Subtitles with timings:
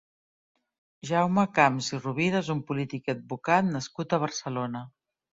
[1.09, 4.83] Jaume Camps i Rovira és un polític i advocat nascut a Barcelona.